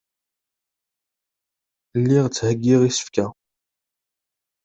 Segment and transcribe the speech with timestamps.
[2.01, 3.25] Lliɣ ttagiɣ isefka.